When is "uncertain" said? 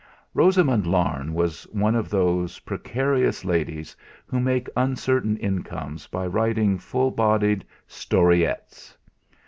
4.75-5.37